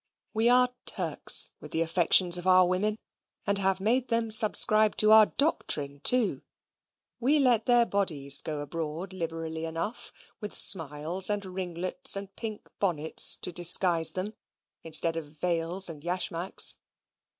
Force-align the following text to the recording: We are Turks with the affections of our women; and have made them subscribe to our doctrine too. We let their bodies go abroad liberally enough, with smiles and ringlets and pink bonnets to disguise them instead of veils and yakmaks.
We 0.33 0.49
are 0.49 0.69
Turks 0.87 1.51
with 1.59 1.69
the 1.69 1.83
affections 1.83 2.39
of 2.39 2.47
our 2.47 2.65
women; 2.67 2.97
and 3.45 3.59
have 3.59 3.79
made 3.79 4.07
them 4.07 4.31
subscribe 4.31 4.95
to 4.95 5.11
our 5.11 5.27
doctrine 5.27 5.99
too. 5.99 6.41
We 7.19 7.37
let 7.37 7.67
their 7.67 7.85
bodies 7.85 8.41
go 8.41 8.61
abroad 8.61 9.13
liberally 9.13 9.63
enough, 9.63 10.11
with 10.41 10.55
smiles 10.55 11.29
and 11.29 11.45
ringlets 11.45 12.15
and 12.15 12.35
pink 12.35 12.67
bonnets 12.79 13.35
to 13.43 13.51
disguise 13.51 14.09
them 14.13 14.33
instead 14.83 15.17
of 15.17 15.25
veils 15.25 15.87
and 15.87 16.01
yakmaks. 16.03 16.77